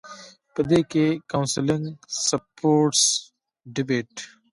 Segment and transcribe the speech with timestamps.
[0.53, 1.83] پۀ دې کښې کاونسلنګ،
[2.27, 3.03] سپورټس،
[3.73, 4.13] ډيبېټ،